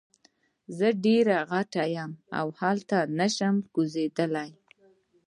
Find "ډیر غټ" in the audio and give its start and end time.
1.05-1.73